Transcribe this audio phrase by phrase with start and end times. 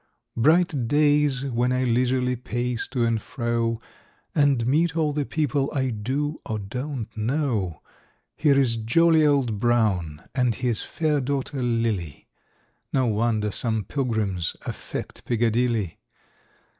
[0.35, 3.79] Bright days, when I leisurely pace to and fro,
[4.33, 7.83] And meet all the people I do or don't know.
[8.35, 12.27] Here is jolly old Brown, and his fair daughter Lillie;—
[12.91, 15.99] No wonder some pilgrims affect Piccadilly!